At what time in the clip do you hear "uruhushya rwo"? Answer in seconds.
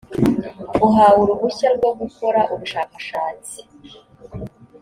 1.23-1.89